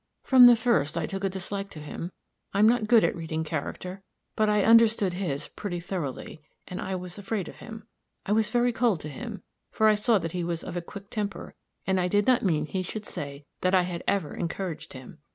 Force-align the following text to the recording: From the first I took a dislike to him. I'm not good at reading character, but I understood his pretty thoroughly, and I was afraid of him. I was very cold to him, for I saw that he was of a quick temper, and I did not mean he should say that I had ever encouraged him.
From 0.23 0.47
the 0.47 0.55
first 0.55 0.97
I 0.97 1.05
took 1.05 1.23
a 1.23 1.29
dislike 1.29 1.69
to 1.69 1.79
him. 1.79 2.11
I'm 2.55 2.67
not 2.67 2.87
good 2.87 3.03
at 3.03 3.15
reading 3.15 3.43
character, 3.43 4.01
but 4.35 4.49
I 4.49 4.63
understood 4.63 5.13
his 5.13 5.49
pretty 5.49 5.79
thoroughly, 5.79 6.41
and 6.67 6.81
I 6.81 6.95
was 6.95 7.19
afraid 7.19 7.47
of 7.47 7.57
him. 7.57 7.83
I 8.25 8.31
was 8.31 8.49
very 8.49 8.73
cold 8.73 8.99
to 9.01 9.09
him, 9.09 9.43
for 9.69 9.87
I 9.87 9.93
saw 9.93 10.17
that 10.17 10.31
he 10.31 10.43
was 10.43 10.63
of 10.63 10.75
a 10.75 10.81
quick 10.81 11.11
temper, 11.11 11.53
and 11.85 11.99
I 11.99 12.07
did 12.07 12.25
not 12.25 12.41
mean 12.41 12.65
he 12.65 12.81
should 12.81 13.05
say 13.05 13.45
that 13.61 13.75
I 13.75 13.83
had 13.83 14.03
ever 14.07 14.33
encouraged 14.33 14.93
him. 14.93 15.19